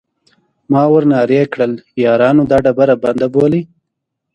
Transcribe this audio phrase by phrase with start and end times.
[0.71, 3.61] ما ور نارې کړل: یارانو دا ډبره بنده بولئ.